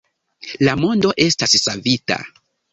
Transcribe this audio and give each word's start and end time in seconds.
La 0.67 0.73
mondo 0.85 1.13
estas 1.27 1.55
savita 1.69 2.21